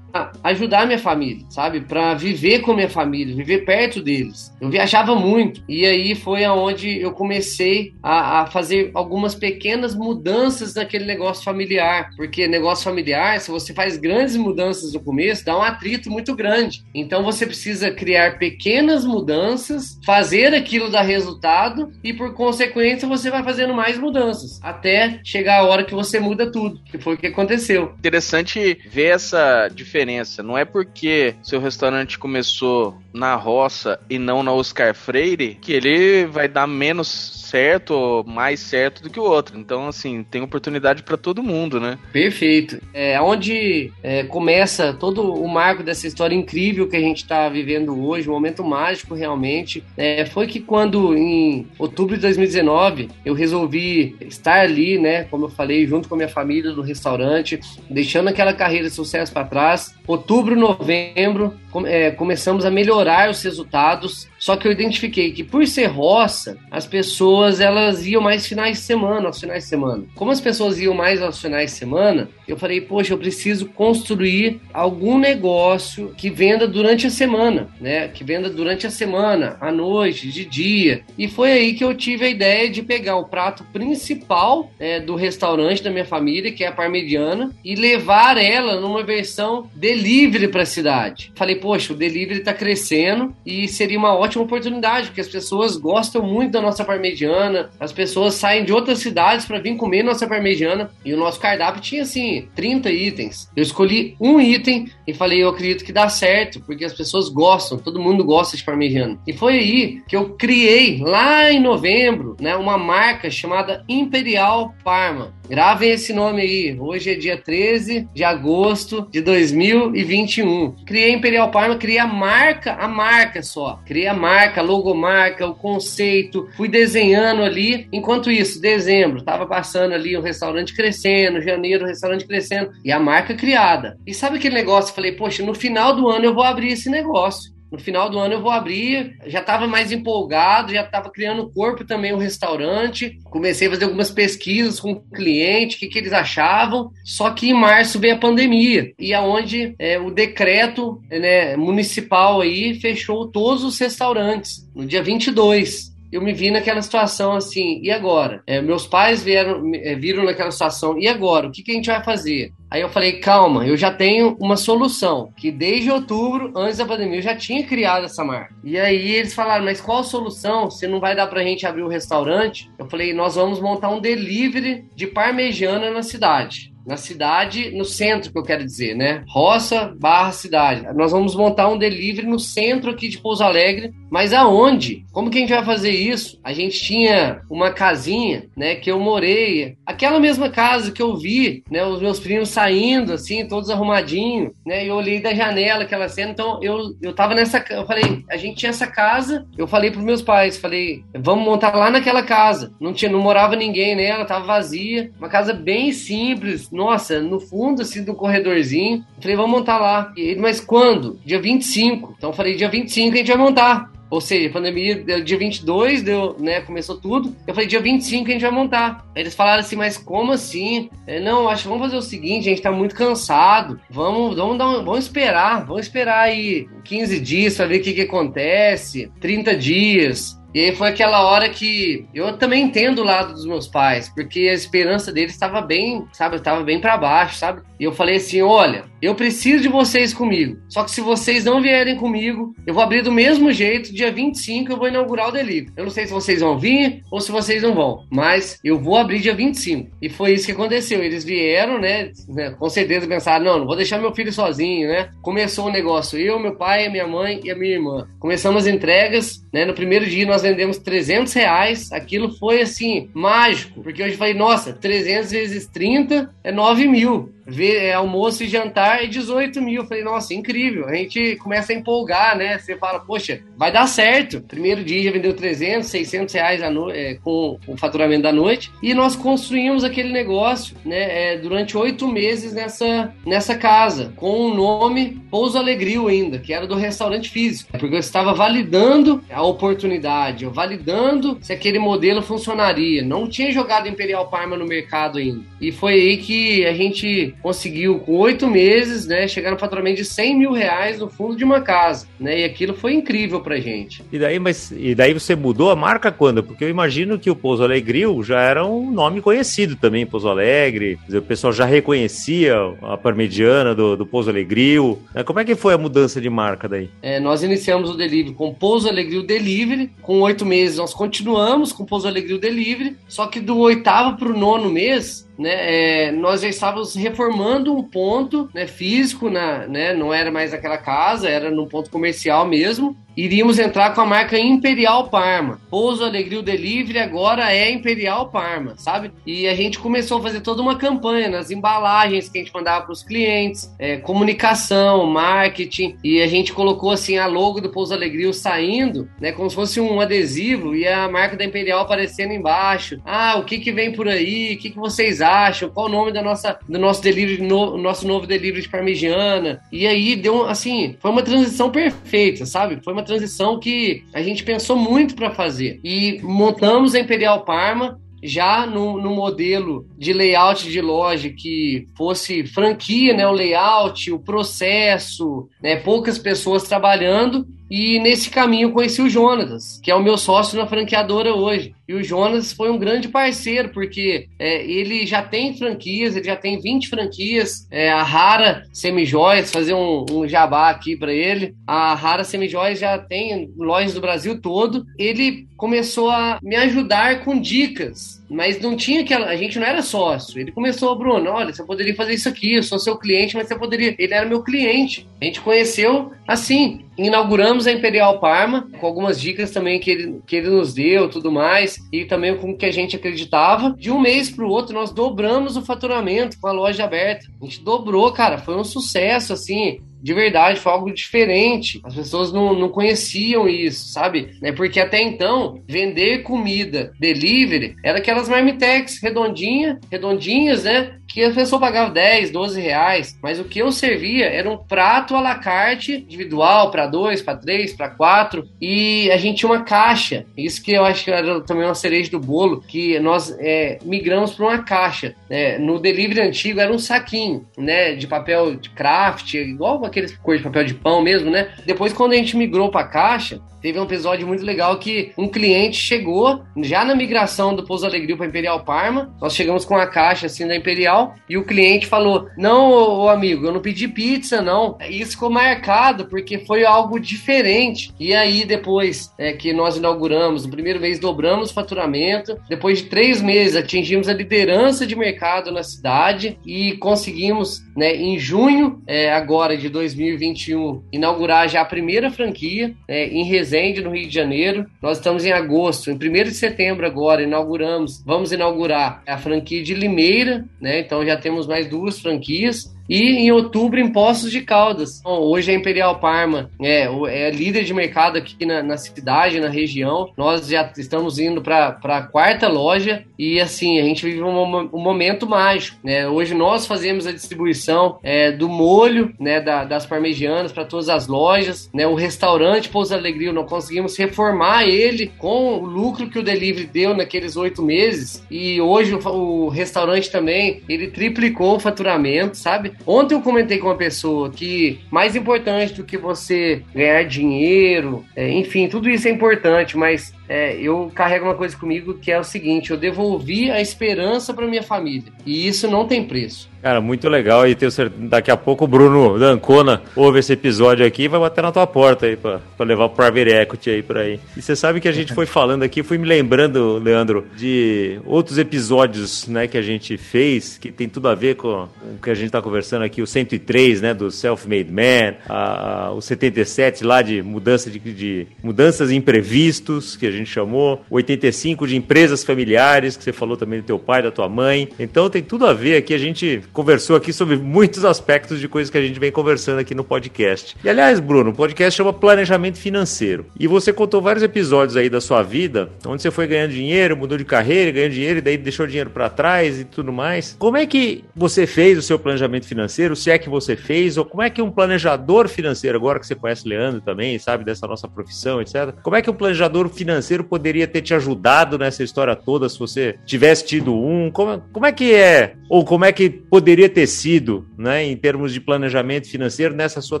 [0.42, 1.80] ajudar minha família, sabe?
[1.80, 4.52] Para viver com minha família, viver perto deles.
[4.60, 10.74] Eu viajava muito e aí foi aonde eu comecei a, a, fazer algumas pequenas mudanças
[10.74, 15.62] naquele negócio familiar, porque negócio familiar, se você faz grandes mudanças no começo, dá um
[15.62, 16.84] atrito muito grande.
[16.94, 23.42] Então você precisa criar pequenas mudanças, fazer aquilo dar resultado e por consequência você vai
[23.42, 27.26] fazendo mais mudanças até chegar a hora que você muda tudo, que foi o que
[27.26, 27.94] aconteceu.
[27.98, 30.42] Interessante ver essa diferença diferença.
[30.42, 36.26] Não é porque seu restaurante começou na roça e não na Oscar Freire que ele
[36.26, 37.08] vai dar menos
[37.46, 39.58] certo ou mais certo do que o outro.
[39.58, 41.98] Então, assim, tem oportunidade para todo mundo, né?
[42.12, 42.80] Perfeito.
[42.92, 47.98] É onde é, começa todo o marco dessa história incrível que a gente está vivendo
[48.04, 49.82] hoje, um momento mágico realmente.
[49.96, 55.50] É, foi que quando em outubro de 2019 eu resolvi estar ali, né, como eu
[55.50, 59.94] falei, junto com a minha família no restaurante, deixando aquela carreira de sucesso para trás.
[60.06, 61.54] Outubro, novembro,
[61.86, 64.28] é, começamos a melhorar os resultados.
[64.46, 68.84] Só que eu identifiquei que por ser roça, as pessoas elas iam mais finais de
[68.84, 70.04] semana, aos finais de semana.
[70.14, 74.60] Como as pessoas iam mais aos finais de semana, eu falei, poxa, eu preciso construir
[74.72, 78.06] algum negócio que venda durante a semana, né?
[78.06, 81.02] Que venda durante a semana, à noite, de dia.
[81.18, 85.16] E foi aí que eu tive a ideia de pegar o prato principal é, do
[85.16, 90.62] restaurante da minha família, que é a parmegiana, e levar ela numa versão delivery para
[90.62, 91.32] a cidade.
[91.34, 96.22] Falei, poxa, o delivery está crescendo e seria uma ótima oportunidade, porque as pessoas gostam
[96.22, 100.90] muito da nossa parmegiana, as pessoas saem de outras cidades para vir comer nossa parmegiana
[101.04, 103.50] e o nosso cardápio tinha assim 30 itens.
[103.56, 107.78] Eu escolhi um item e falei, eu acredito que dá certo, porque as pessoas gostam,
[107.78, 109.18] todo mundo gosta de parmegiana.
[109.26, 115.34] E foi aí que eu criei lá em novembro, né, uma marca chamada Imperial Parma.
[115.48, 116.76] Gravem esse nome aí.
[116.78, 120.72] Hoje é dia 13 de agosto de 2021.
[120.84, 123.80] Criei Imperial Parma, criei a marca, a marca só.
[123.86, 126.48] Criei a marca, logomarca, o conceito.
[126.56, 127.88] Fui desenhando ali.
[127.92, 132.98] Enquanto isso, dezembro, tava passando ali o restaurante crescendo, janeiro o restaurante crescendo e a
[132.98, 133.98] marca criada.
[134.06, 134.94] E sabe aquele negócio?
[134.94, 137.55] Falei, poxa, no final do ano eu vou abrir esse negócio.
[137.70, 141.84] No final do ano eu vou abrir, já estava mais empolgado, já estava criando corpo
[141.84, 143.18] também o restaurante.
[143.24, 146.90] Comecei a fazer algumas pesquisas com o cliente, o que, que eles achavam.
[147.04, 152.78] Só que em março veio a pandemia e aonde é, o decreto né, municipal aí
[152.80, 158.42] fechou todos os restaurantes no dia 22 eu me vi naquela situação assim, e agora?
[158.46, 161.48] É, meus pais vieram, é, viram naquela situação, e agora?
[161.48, 162.52] O que, que a gente vai fazer?
[162.70, 167.18] Aí eu falei, calma, eu já tenho uma solução, que desde outubro, antes da pandemia,
[167.18, 168.54] eu já tinha criado essa marca.
[168.64, 170.70] E aí eles falaram, mas qual solução?
[170.70, 172.70] Se não vai dar pra gente abrir um restaurante?
[172.78, 178.32] Eu falei, nós vamos montar um delivery de parmegiana na cidade na cidade, no centro
[178.32, 179.24] que eu quero dizer, né?
[179.28, 180.86] Roça barra cidade.
[180.94, 185.04] Nós vamos montar um delivery no centro aqui de Pouso Alegre, mas aonde?
[185.12, 186.38] Como que a gente vai fazer isso?
[186.44, 191.64] A gente tinha uma casinha, né, que eu morei, aquela mesma casa que eu vi,
[191.70, 194.84] né, os meus primos saindo assim, todos arrumadinhos, né?
[194.84, 198.36] E eu olhei da janela aquela cena, então eu eu tava nessa, eu falei, a
[198.36, 202.72] gente tinha essa casa, eu falei pros meus pais, falei, vamos montar lá naquela casa.
[202.80, 207.82] Não tinha, não morava ninguém nela, tava vazia, uma casa bem simples, nossa, no fundo,
[207.82, 209.04] assim, do corredorzinho.
[209.20, 210.12] Falei, vamos montar lá.
[210.16, 211.18] E ele, mas quando?
[211.24, 212.14] Dia 25.
[212.18, 213.90] Então falei, dia 25 a gente vai montar.
[214.08, 217.34] Ou seja, a pandemia, dia 22, deu, né, começou tudo.
[217.46, 219.04] Eu falei, dia 25 a gente vai montar.
[219.16, 220.88] Aí eles falaram assim, mas como assim?
[221.06, 223.80] Eu, não, acho que vamos fazer o seguinte, a gente tá muito cansado.
[223.90, 227.94] Vamos, vamos, dar um, vamos esperar, vamos esperar aí 15 dias pra ver o que,
[227.94, 230.40] que acontece, 30 dias.
[230.56, 234.48] E aí foi aquela hora que eu também entendo o lado dos meus pais, porque
[234.48, 237.60] a esperança deles estava bem, sabe, estava bem para baixo, sabe?
[237.78, 240.58] E eu falei assim: olha, eu preciso de vocês comigo.
[240.68, 243.92] Só que se vocês não vierem comigo, eu vou abrir do mesmo jeito.
[243.92, 245.72] Dia 25 eu vou inaugurar o delivery.
[245.76, 248.96] Eu não sei se vocês vão vir ou se vocês não vão, mas eu vou
[248.96, 249.90] abrir dia 25.
[250.00, 251.02] E foi isso que aconteceu.
[251.02, 252.10] Eles vieram, né?
[252.28, 255.10] né com certeza pensaram: não, não vou deixar meu filho sozinho, né?
[255.22, 256.18] Começou o negócio.
[256.18, 258.08] Eu, meu pai, minha mãe e a minha irmã.
[258.18, 259.64] Começamos as entregas, né?
[259.64, 261.92] No primeiro dia nós vendemos 300 reais.
[261.92, 263.82] Aquilo foi assim, mágico.
[263.82, 267.35] Porque hoje eu falei: nossa, 300 vezes 30 é 9 mil.
[267.46, 269.82] Ver é, almoço e jantar é 18 mil.
[269.82, 270.86] Eu falei, nossa, incrível.
[270.86, 272.58] A gente começa a empolgar, né?
[272.58, 274.40] Você fala, poxa, vai dar certo.
[274.40, 276.90] Primeiro dia já vendeu 300, 600 reais a no...
[276.90, 278.70] É, com o faturamento da noite.
[278.82, 281.34] E nós construímos aquele negócio, né?
[281.34, 286.66] É, durante oito meses nessa, nessa casa, com o nome Pouso Alegril ainda, que era
[286.66, 287.70] do restaurante físico.
[287.78, 293.02] Porque eu estava validando a oportunidade, eu validando se aquele modelo funcionaria.
[293.02, 295.42] Não tinha jogado Imperial Parma no mercado ainda.
[295.60, 300.04] E foi aí que a gente conseguiu, com oito meses, né, chegar no faturamento de
[300.04, 302.06] 100 mil reais no fundo de uma casa.
[302.18, 302.40] Né?
[302.40, 304.02] E aquilo foi incrível pra gente.
[304.12, 306.42] E daí, mas, e daí você mudou a marca quando?
[306.42, 310.98] Porque eu imagino que o Pouso Alegril já era um nome conhecido também, Pouso Alegre.
[311.06, 315.02] Dizer, o pessoal já reconhecia a parmegiana do, do Pouso Alegril.
[315.14, 315.22] Né?
[315.22, 316.90] Como é que foi a mudança de marca daí?
[317.02, 319.90] É, nós iniciamos o delivery com Pouso Alegril Delivery.
[320.02, 322.96] Com oito meses nós continuamos com Pouso Alegril Delivery.
[323.08, 328.48] Só que do oitavo pro nono mês, né, é, nós já estávamos reformando um ponto
[328.54, 332.96] né, físico, na, né, não era mais aquela casa, era num ponto comercial mesmo.
[333.16, 335.58] Iríamos entrar com a marca Imperial Parma.
[335.70, 339.10] Pouso Alegria Delivery agora é Imperial Parma, sabe?
[339.26, 342.84] E a gente começou a fazer toda uma campanha nas embalagens que a gente mandava
[342.84, 347.94] para os clientes, é, comunicação, marketing, e a gente colocou assim a logo do Pouso
[347.94, 353.00] Alegria saindo, né, como se fosse um adesivo e a marca da Imperial aparecendo embaixo.
[353.02, 354.54] Ah, o que que vem por aí?
[354.54, 355.70] O que que vocês acham?
[355.70, 359.62] Qual o nome da nossa, do nosso delivery, no, nosso novo delivery de parmegiana?
[359.72, 362.78] E aí deu, assim, foi uma transição perfeita, sabe?
[362.84, 365.80] Foi uma transição que a gente pensou muito para fazer.
[365.82, 372.44] E montamos a Imperial Parma, já no, no, modelo de layout de loja que fosse
[372.46, 379.08] franquia, né, o layout, o processo, né, poucas pessoas trabalhando e nesse caminho conheci o
[379.08, 381.74] Jonas, que é o meu sócio na franqueadora hoje.
[381.88, 386.36] E o Jonas foi um grande parceiro, porque é, ele já tem franquias, ele já
[386.36, 387.66] tem 20 franquias.
[387.70, 391.54] É, a Rara Semijoias, fazer um, um jabá aqui para ele.
[391.66, 394.84] A Rara Semijoias já tem lojas do Brasil todo.
[394.98, 399.26] Ele começou a me ajudar com dicas, mas não tinha aquela.
[399.26, 400.38] A gente não era sócio.
[400.40, 403.56] Ele começou, Bruno, olha, você poderia fazer isso aqui, eu sou seu cliente, mas você
[403.56, 403.94] poderia.
[403.98, 405.08] Ele era meu cliente.
[405.20, 410.36] A gente conheceu assim inauguramos a Imperial Parma, com algumas dicas também que ele, que
[410.36, 413.74] ele nos deu, tudo mais, e também com o que a gente acreditava.
[413.78, 417.26] De um mês para o outro, nós dobramos o faturamento com a loja aberta.
[417.40, 421.80] A gente dobrou, cara, foi um sucesso, assim de verdade, foi algo diferente.
[421.84, 424.36] As pessoas não, não conheciam isso, sabe?
[424.42, 430.96] É porque até então, vender comida delivery era aquelas marmitex redondinha, redondinhas, né?
[431.08, 433.18] Que a pessoa pagava 10, 12 reais.
[433.22, 437.36] Mas o que eu servia era um prato à la carte, individual, para dois, para
[437.38, 438.46] três, para quatro.
[438.60, 440.26] E a gente tinha uma caixa.
[440.36, 444.34] Isso que eu acho que era também uma cereja do bolo, que nós é, migramos
[444.34, 445.14] para uma caixa.
[445.30, 445.58] Né?
[445.58, 447.94] No delivery antigo era um saquinho, né?
[447.94, 451.48] De papel de craft, igual aqueles cores de papel de pão mesmo, né?
[451.64, 455.76] Depois, quando a gente migrou para caixa, teve um episódio muito legal que um cliente
[455.76, 459.12] chegou já na migração do Pouso Alegria para Imperial Parma.
[459.20, 463.44] Nós chegamos com a caixa assim da Imperial e o cliente falou: Não, ô, amigo,
[463.44, 464.78] eu não pedi pizza, não.
[464.88, 467.92] Isso ficou marcado porque foi algo diferente.
[467.98, 472.38] E aí, depois é, que nós inauguramos, no primeiro mês dobramos o faturamento.
[472.48, 478.16] Depois de três meses, atingimos a liderança de mercado na cidade e conseguimos, né, em
[478.16, 483.24] junho é, agora de 2021, inaugurar já a primeira franquia é, em
[483.56, 484.66] Resende, no Rio de Janeiro.
[484.82, 489.72] Nós estamos em agosto, em 1 de setembro agora, inauguramos, vamos inaugurar a franquia de
[489.72, 490.80] Limeira, né?
[490.80, 495.00] Então já temos mais duas franquias e em outubro em Poços de Caldas.
[495.00, 499.48] Então, hoje a Imperial Parma é, é líder de mercado aqui na, na cidade, na
[499.48, 500.10] região.
[500.16, 504.80] Nós já estamos indo para a quarta loja e assim, a gente vive um, um
[504.80, 505.78] momento mágico.
[505.82, 506.06] Né?
[506.06, 511.06] Hoje nós fazemos a distribuição é, do molho né, da, das parmegianas para todas as
[511.06, 511.70] lojas.
[511.72, 511.86] Né?
[511.86, 516.94] O restaurante Pouso Alegria, nós conseguimos reformar ele com o lucro que o delivery deu
[516.94, 518.24] naqueles oito meses.
[518.30, 522.75] E hoje o, o restaurante também, ele triplicou o faturamento, sabe?
[522.86, 528.30] Ontem eu comentei com uma pessoa que mais importante do que você ganhar dinheiro, é,
[528.30, 532.24] enfim, tudo isso é importante, mas é, eu carrego uma coisa comigo que é o
[532.24, 535.12] seguinte: eu devolvi a esperança para minha família.
[535.24, 536.48] E isso não tem preço.
[536.66, 537.46] Cara, muito legal.
[537.46, 541.20] E tenho certeza, daqui a pouco o Bruno Dancona ouve esse episódio aqui e vai
[541.20, 544.18] bater na tua porta aí pra levar o Private Equity aí pra aí.
[544.36, 548.36] E você sabe que a gente foi falando aqui, fui me lembrando, Leandro, de outros
[548.36, 552.14] episódios, né, que a gente fez, que tem tudo a ver com o que a
[552.14, 557.00] gente tá conversando aqui, o 103, né, do Self-Made Man, a, a, o 77 lá
[557.00, 563.04] de mudança de, de mudanças imprevistos, que a gente chamou, 85 de empresas familiares, que
[563.04, 564.68] você falou também do teu pai, da tua mãe.
[564.78, 565.94] Então tem tudo a ver aqui.
[565.94, 569.74] A gente conversou aqui sobre muitos aspectos de coisas que a gente vem conversando aqui
[569.74, 570.56] no podcast.
[570.62, 573.26] E aliás, Bruno, o podcast chama Planejamento Financeiro.
[573.38, 577.18] E você contou vários episódios aí da sua vida, onde você foi ganhando dinheiro, mudou
[577.18, 580.36] de carreira, ganhou dinheiro e daí deixou dinheiro para trás e tudo mais.
[580.38, 582.96] Como é que você fez o seu planejamento financeiro?
[582.96, 586.14] Se é que você fez, ou como é que um planejador financeiro, agora que você
[586.14, 588.74] conhece Leandro também, sabe dessa nossa profissão, etc.
[588.82, 592.96] Como é que um planejador financeiro poderia ter te ajudado nessa história toda se você
[593.04, 594.10] tivesse tido um?
[594.10, 598.32] Como, como é que é, ou como é que poderia ter sido, né, em termos
[598.32, 600.00] de planejamento financeiro nessa sua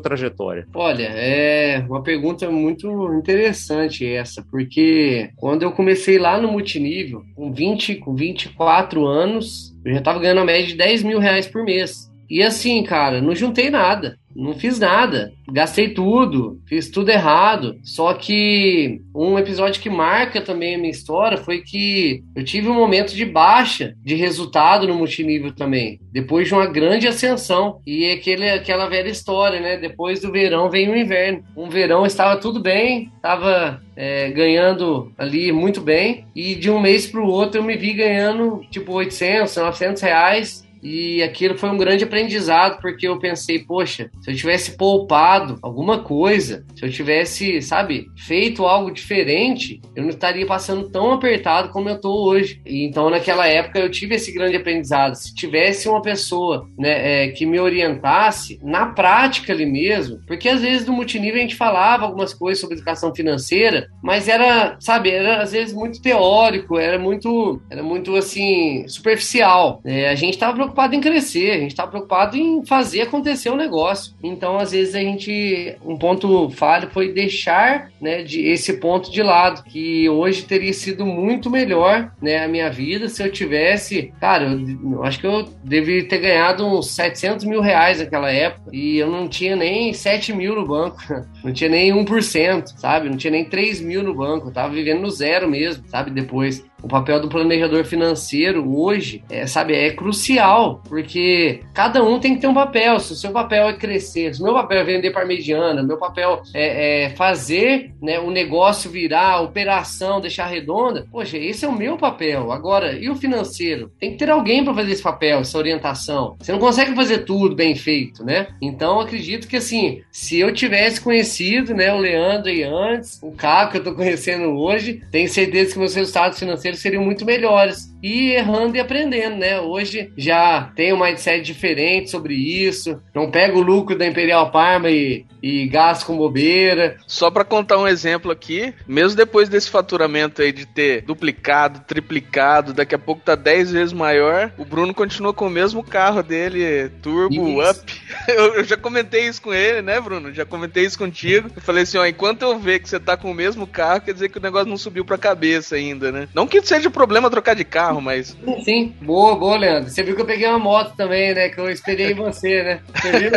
[0.00, 0.66] trajetória?
[0.74, 7.52] Olha, é uma pergunta muito interessante essa, porque quando eu comecei lá no multinível, com
[7.52, 11.64] 20, com 24 anos, eu já estava ganhando a média de 10 mil reais por
[11.64, 12.10] mês.
[12.28, 17.76] E assim, cara, não juntei nada, não fiz nada, gastei tudo, fiz tudo errado.
[17.82, 22.74] Só que um episódio que marca também a minha história foi que eu tive um
[22.74, 27.80] momento de baixa de resultado no multinível também, depois de uma grande ascensão.
[27.86, 29.76] E aquele, aquela velha história, né?
[29.76, 31.42] Depois do verão vem o inverno.
[31.56, 37.06] Um verão estava tudo bem, estava é, ganhando ali muito bem, e de um mês
[37.06, 41.76] para o outro eu me vi ganhando tipo 800, 900 reais e aquilo foi um
[41.76, 47.60] grande aprendizado, porque eu pensei, poxa, se eu tivesse poupado alguma coisa, se eu tivesse,
[47.62, 52.60] sabe, feito algo diferente, eu não estaria passando tão apertado como eu estou hoje.
[52.64, 55.14] E então, naquela época, eu tive esse grande aprendizado.
[55.14, 60.60] Se tivesse uma pessoa né, é, que me orientasse, na prática ali mesmo, porque às
[60.60, 65.42] vezes no multinível a gente falava algumas coisas sobre educação financeira, mas era, sabe, era
[65.42, 69.80] às vezes muito teórico, era muito, era muito assim, superficial.
[69.84, 73.56] É, a gente estava preocupado em crescer, a gente está preocupado em fazer acontecer o
[73.56, 74.14] negócio.
[74.22, 75.76] Então, às vezes, a gente.
[75.84, 81.06] Um ponto falho foi deixar né, de, esse ponto de lado, que hoje teria sido
[81.06, 84.12] muito melhor né, a minha vida se eu tivesse.
[84.20, 88.70] Cara, eu, eu acho que eu deveria ter ganhado uns 700 mil reais naquela época
[88.72, 90.98] e eu não tinha nem 7 mil no banco,
[91.42, 93.08] não tinha nem 1%, sabe?
[93.08, 96.10] Não tinha nem 3 mil no banco, eu tava vivendo no zero mesmo, sabe?
[96.10, 102.34] Depois o papel do planejador financeiro hoje, é, sabe, é crucial, porque cada um tem
[102.34, 102.98] que ter um papel.
[103.00, 105.96] Se o seu papel é crescer, se o meu papel é vender para mediana, meu
[105.96, 111.68] papel é, é, fazer né, o negócio virar, a operação, deixar redonda, poxa, esse é
[111.68, 112.52] o meu papel.
[112.52, 113.90] Agora, e o financeiro?
[113.98, 116.36] Tem que ter alguém para fazer esse papel, essa orientação.
[116.38, 118.48] Você não consegue fazer tudo bem feito, né?
[118.60, 123.72] Então, acredito que assim, se eu tivesse conhecido, né, o Leandro aí antes, o Caco
[123.72, 127.94] que eu tô conhecendo hoje, tenho certeza que meus resultados financeiros seriam muito melhores.
[128.02, 129.60] E errando e aprendendo, né?
[129.60, 133.00] Hoje já tem um mindset diferente sobre isso.
[133.14, 136.96] Não pega o lucro da Imperial Parma e, e gasta com bobeira.
[137.06, 142.72] Só para contar um exemplo aqui, mesmo depois desse faturamento aí de ter duplicado, triplicado,
[142.72, 146.90] daqui a pouco tá 10 vezes maior, o Bruno continua com o mesmo carro dele,
[147.02, 147.70] Turbo isso.
[147.70, 148.06] Up.
[148.28, 150.32] Eu, eu, já comentei isso com ele, né, Bruno?
[150.32, 151.48] Já comentei isso contigo.
[151.54, 154.12] Eu falei assim, ó, enquanto eu ver que você tá com o mesmo carro, quer
[154.12, 156.28] dizer que o negócio não subiu pra cabeça ainda, né?
[156.34, 158.36] Não que seja problema trocar de carro, mas.
[158.64, 159.90] Sim, boa, boa, Leandro.
[159.90, 161.48] Você viu que eu peguei uma moto também, né?
[161.48, 162.80] Que eu esperei você, né?
[162.94, 163.30] Você viu?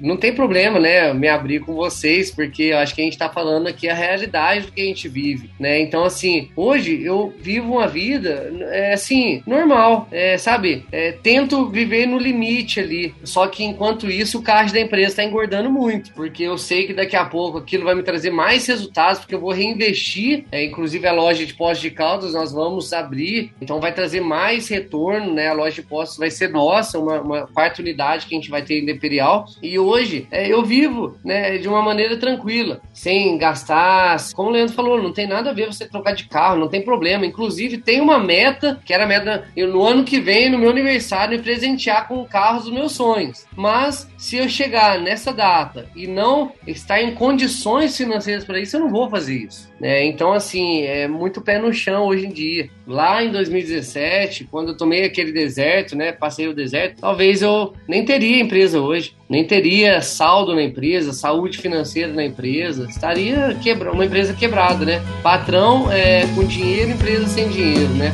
[0.00, 1.12] Não tem problema, né?
[1.12, 4.66] Me abrir com vocês, porque eu acho que a gente tá falando aqui a realidade
[4.66, 5.80] do que a gente vive, né?
[5.80, 10.84] Então, assim, hoje eu vivo uma vida, é, assim, normal, é, sabe?
[10.92, 13.14] É, tento viver no limite ali.
[13.24, 16.94] Só que enquanto isso, o caixa da empresa tá engordando muito, porque eu sei que
[16.94, 21.06] daqui a pouco aquilo vai me trazer mais resultados, porque eu vou reinvestir, é, inclusive
[21.06, 22.59] a loja de pós de caldas nós vamos
[22.92, 25.48] abrir, então vai trazer mais retorno, né?
[25.48, 28.62] A loja de postos vai ser nossa, uma, uma quarta unidade que a gente vai
[28.62, 29.46] ter em Imperial.
[29.62, 34.16] E hoje é, eu vivo, né, de uma maneira tranquila, sem gastar.
[34.34, 36.82] Como o Leandro falou, não tem nada a ver você trocar de carro, não tem
[36.82, 37.24] problema.
[37.24, 41.36] Inclusive, tem uma meta, que era a meta no ano que vem, no meu aniversário,
[41.36, 43.46] me presentear com carros dos meus sonhos.
[43.56, 48.80] Mas se eu chegar nessa data e não estar em condições financeiras para isso, eu
[48.80, 49.69] não vou fazer isso.
[49.80, 50.04] Né?
[50.04, 52.68] Então, assim, é muito pé no chão hoje em dia.
[52.86, 58.04] Lá em 2017, quando eu tomei aquele deserto, né, passei o deserto, talvez eu nem
[58.04, 64.04] teria empresa hoje, nem teria saldo na empresa, saúde financeira na empresa, estaria quebra uma
[64.04, 65.02] empresa quebrada, né?
[65.22, 68.12] Patrão é, com dinheiro, empresa sem dinheiro, né?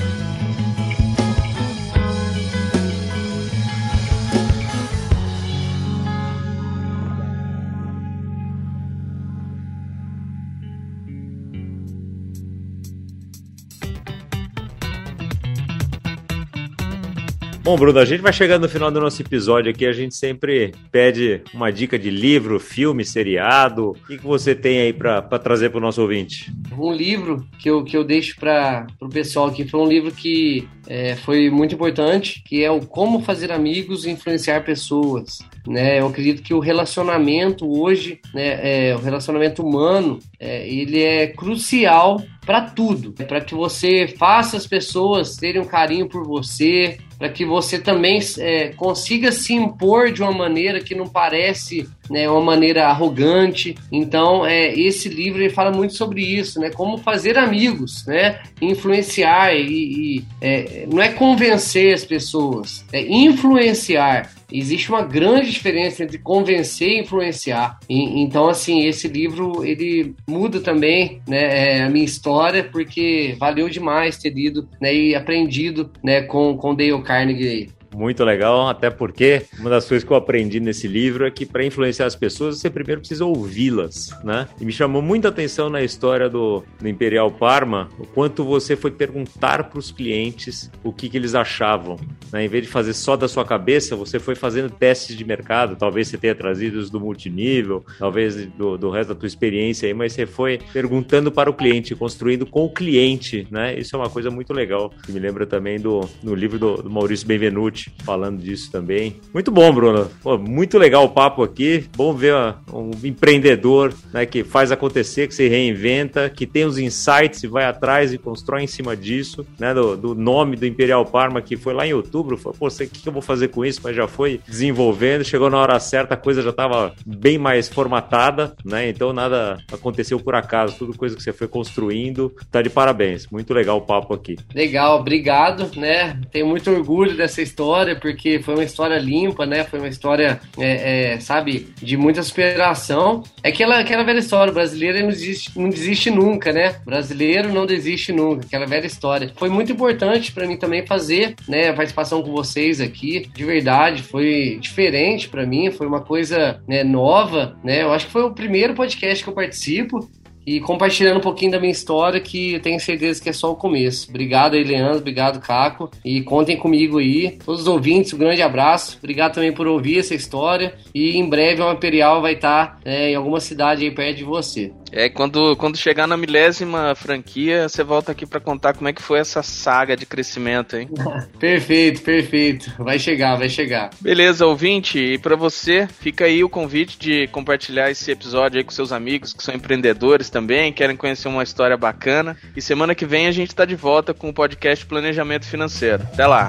[17.67, 20.73] Bom, Bruno, a gente vai chegando no final do nosso episódio aqui, a gente sempre
[20.93, 23.89] pede uma dica de livro, filme, seriado.
[23.89, 26.53] O que, você tem aí para trazer para o nosso ouvinte?
[26.79, 30.69] Um livro que eu, que eu deixo para o pessoal aqui foi um livro que
[30.87, 35.41] é, foi muito importante, que é o Como Fazer Amigos e Influenciar Pessoas.
[35.67, 35.99] Né?
[35.99, 42.23] Eu acredito que o relacionamento hoje, né, é, o relacionamento humano, é, ele é crucial
[42.47, 47.45] para tudo, para que você faça as pessoas terem um carinho por você, para que
[47.45, 52.87] você também é, consiga se impor de uma maneira que não parece né, uma maneira
[52.87, 53.75] arrogante.
[53.91, 59.55] Então, é, esse livro ele fala muito sobre isso, né, como fazer amigos, né, influenciar
[59.55, 64.31] e, e é, não é convencer as pessoas, é influenciar.
[64.53, 67.81] Existe uma grande diferença entre convencer e influenciar.
[67.89, 73.69] E, então, assim, esse livro ele muda também né, é, a minha história porque valeu
[73.69, 77.76] demais ter lido né, e aprendido né, com com Dale Carnegie.
[77.97, 81.65] Muito legal, até porque uma das coisas que eu aprendi nesse livro é que para
[81.65, 84.47] influenciar as pessoas você primeiro precisa ouvi-las, né?
[84.61, 88.91] E me chamou muita atenção na história do, do Imperial Parma o quanto você foi
[88.91, 91.97] perguntar para os clientes o que, que eles achavam.
[92.31, 92.45] Né?
[92.45, 95.75] Em vez de fazer só da sua cabeça, você foi fazendo testes de mercado.
[95.75, 99.95] Talvez você tenha trazido os do multinível, talvez do, do resto da tua experiência aí,
[99.95, 103.79] mas você foi perguntando para o cliente, construindo com o cliente, né?
[103.79, 104.93] Isso é uma coisa muito legal.
[105.03, 109.17] Que me lembra também do no livro do, do Maurício Benvenuti falando disso também.
[109.35, 110.09] Muito bom, Bruno.
[110.23, 111.87] Pô, muito legal o papo aqui.
[111.97, 112.35] Bom ver
[112.73, 117.65] um empreendedor né, que faz acontecer, que se reinventa, que tem os insights e vai
[117.65, 119.75] atrás e constrói em cima disso, né?
[119.75, 122.37] Do, do nome do Imperial Parma, que foi lá em outubro.
[122.37, 123.81] Falou, pô, o que, que eu vou fazer com isso?
[123.83, 128.55] Mas já foi desenvolvendo, chegou na hora certa, a coisa já estava bem mais formatada,
[128.65, 128.89] né?
[128.89, 132.33] Então nada aconteceu por acaso, tudo coisa que você foi construindo.
[132.51, 133.27] Tá de parabéns.
[133.27, 134.37] Muito legal o papo aqui.
[134.55, 136.21] Legal, obrigado, né?
[136.31, 139.65] Tenho muito orgulho dessa história história, porque foi uma história limpa, né?
[139.65, 143.25] Foi uma história, é, é, sabe, de muita superação.
[143.43, 146.77] É aquela, aquela velha história, o brasileiro não desiste, não desiste nunca, né?
[146.83, 149.33] O brasileiro não desiste nunca, aquela velha história.
[149.37, 154.03] Foi muito importante para mim também fazer, né, a participação com vocês aqui, de verdade,
[154.03, 157.83] foi diferente para mim, foi uma coisa né, nova, né?
[157.83, 160.09] Eu acho que foi o primeiro podcast que eu participo
[160.47, 163.57] e compartilhando um pouquinho da minha história, que eu tenho certeza que é só o
[163.57, 164.09] começo.
[164.09, 167.37] Obrigado aí, Leandro, obrigado, Caco, e contem comigo aí.
[167.45, 168.99] Todos os ouvintes, um grande abraço.
[168.99, 173.15] Obrigado também por ouvir essa história, e em breve o material vai estar é, em
[173.17, 174.73] alguma cidade aí perto de você.
[174.97, 179.03] É, quando, quando chegar na milésima franquia, você volta aqui para contar como é que
[179.03, 180.89] foi essa saga de crescimento, hein?
[181.39, 182.73] perfeito, perfeito.
[182.79, 183.91] Vai chegar, vai chegar.
[184.01, 188.71] Beleza, ouvinte, e para você, fica aí o convite de compartilhar esse episódio aí com
[188.71, 192.35] seus amigos que são empreendedores também, querem conhecer uma história bacana.
[192.57, 196.05] E semana que vem a gente tá de volta com o podcast Planejamento Financeiro.
[196.05, 196.49] Até lá!